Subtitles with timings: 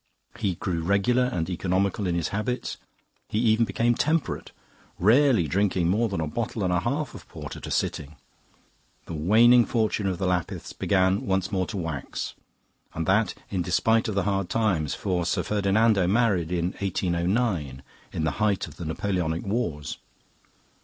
[0.39, 2.77] He grew regular and economical in his habits;
[3.29, 4.51] he even became temperate,
[4.97, 8.15] rarely drinking more than a bottle and a half of port at a sitting.
[9.05, 12.33] The waning fortune of the Lapiths began once more to wax,
[12.95, 18.23] and that in despite of the hard times (for Sir Ferdinando married in 1809 in
[18.23, 19.99] the height of the Napoleonic Wars).